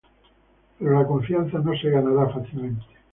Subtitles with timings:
[0.79, 2.87] Pero la confianza no se ganará fácilmente.